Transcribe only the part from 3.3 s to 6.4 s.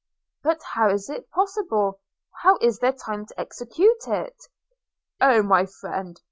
execute it?' 'Oh, my friend!